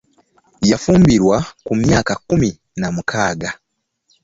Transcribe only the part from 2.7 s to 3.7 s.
na mukaaga.